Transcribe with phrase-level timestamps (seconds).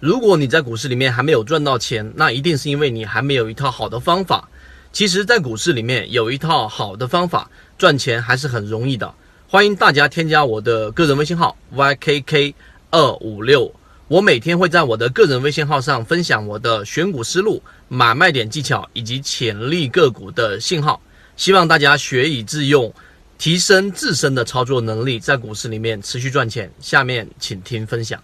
[0.00, 4.48] 如果你在股市里面还没有赚到钱，那一定是因为你还没有一套好的方法。
[4.92, 9.12] 其实，在股市里面有一套好的方法，赚钱还是很容易的。
[9.46, 12.54] 欢迎大家添加我的个人微信号 ykk
[12.90, 13.70] 二五六，
[14.08, 20.98] 我每天会在我的个人微信号上分享我的选股思路、买卖点技巧以及潜力个股的信号，
[21.36, 22.90] 希望大家学以致用，
[23.36, 26.72] 提升自身的操作能力，在股市里面持续赚钱。
[26.80, 28.18] 下面请听分享。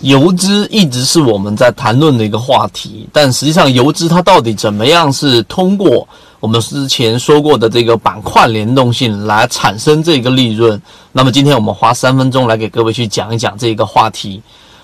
[0.00, 6.06] 游资一直是我们在谈论的一个话题，但实际上游资它到底怎么样是通过
[6.38, 10.80] 我们之前说过的这个板块联动性来产生这个利润？
[11.10, 14.40] 那么今天我们花三分钟来给各位去讲一讲这个话题。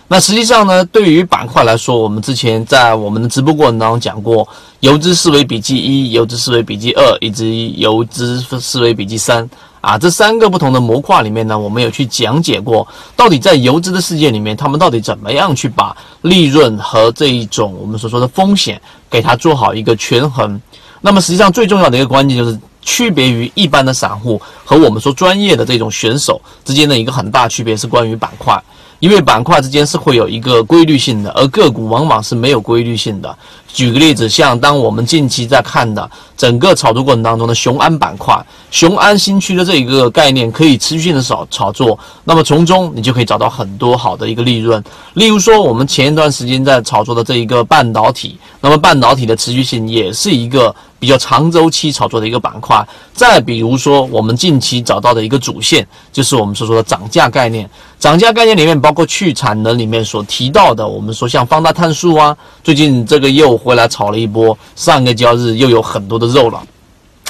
[0.09, 4.47] 那实际上呢，对于板块来说，我们之前在我们的直播过程当中讲过，
[4.81, 9.49] 游资思维笔记一、游资思维笔记二以及游资思维笔记三。
[9.85, 18.81] 啊，这三个不同的模块里面呢，我们有去讲解过，到底在游资的世界里面，他们到底怎么样去把利润和这一种我们所说的风险
[19.11, 20.59] 给它做好一个权衡。
[21.03, 28.59] 那么实际上最重要的一个关键就是区别于一般的散户和我们说专业的这种选手之间的一个很大区别是关于板块。
[29.05, 33.37] 因为板块之间是会有一个规律性的，而个股往往是没有规律性的。
[33.71, 38.35] 举个例子，像当我们近期在看的整个炒作过程当中的雄安板块、
[38.71, 44.83] 雄安新区的这一个概念，可以持续性的炒炒作，那么从中你就可以找到很多好的一个利润。
[45.13, 52.87] 例如说，我们前一段时间在炒作的这一个半导体，那么半导体的持续性也是一个比较长周期炒作的一个板块。
[53.13, 57.69] 再比如说，我们近期找到的一个主线，就是我们所说的涨价概念。
[57.99, 66.63] 涨价概念里面包括去产能里面所提到的，我们说像方大碳素啊，最近这个又回来炒了一波，上个交易日又有很多的肉了。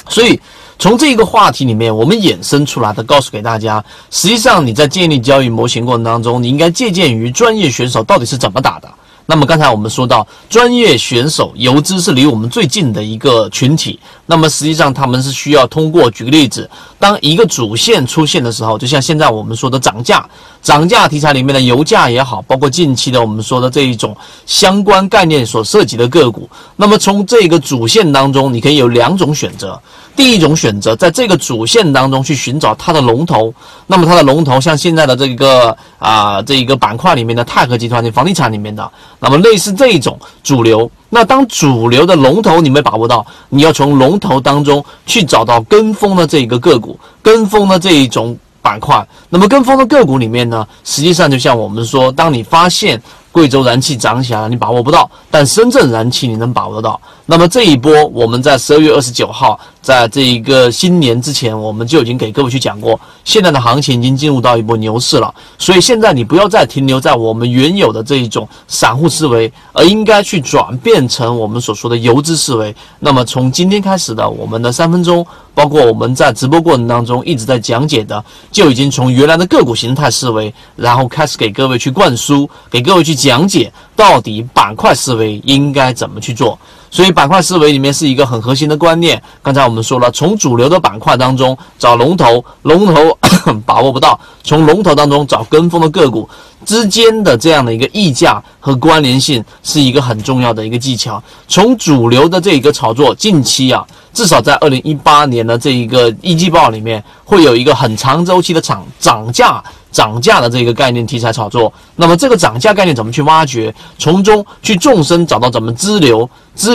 [0.09, 0.39] 所以
[0.77, 8.89] 从这个话题里面，我们衍生出来的，告诉给大家，实际上你在建立交易模型过程当中，你应该借鉴于专业选手到底是怎么打的。
[9.27, 13.99] 那么刚才我们说到，专业选手游资是离我们最近的一个群体。
[14.27, 16.69] 那么实际上他们是需要通过，举个例子，
[16.99, 20.27] 当一个主线出现的时候，就像现在我们说的涨价、
[20.61, 26.47] 涨价题材里面的油价也好，包括近期的我们说的这一种相关概念所涉及的个股。
[26.75, 29.79] 那么从这个主线当中，你可以有两种选择。
[30.15, 33.53] 第一种选择，在这个主线当中去寻找它的龙头。
[33.85, 38.89] 那么它的龙头，像现在的这个啊，这一个板块里面的泰和集团的房地产里面的，
[39.19, 40.89] 那么类似这一种主流。
[41.09, 49.05] 那当主流的龙头你没把握到，你要从龙头当中去找到跟风的这一个个股，跟风的这一种板块。
[49.29, 53.01] 那么跟风的个股里面呢，实际上就像我们说，当你发现。
[53.35, 56.97] 贵州燃气涨起来了，你把握不到；但深圳燃气你能把握得到。
[57.25, 65.33] 那么这一波，我们在十二月二十九号，在这一个新年之前，我们就已经给各位去讲过，现在的行情已经进入到一波牛市了。
[65.57, 72.73] 所以现在你不要再停留在我们原有的这一种散户思维，而应该去转变成我们所说的游资思维。
[72.99, 75.27] 那么从今天开始的我们的三分钟。
[75.55, 86.59] 包括我们在直播过程当中一直在讲解的，就已经从原来的个股形态思维，然后开始给各位去灌输，给各位去讲解到底板块思维应该怎么去做。
[86.89, 89.21] 所以板块思维里面是一个很核心的观念。
[89.41, 93.17] 刚才我们说了，从主流的板块当中找龙头，龙头
[93.65, 96.29] 把握不到；从龙头当中找跟风的个股
[96.65, 101.21] 之间的这样的一个溢价和关联性，是一个很重要的一个技巧。
[101.47, 103.85] 从主流的这一个炒作，近期啊。
[104.13, 111.73] 至少在二零一八年的这一个一季报里面，会有一个很长周期的涨涨价、涨价的这个概念题材炒作。
[111.97, 113.75] 那么这个涨价概念怎么去挖掘？
[113.99, 116.74] 从中去纵深找到怎么支流支、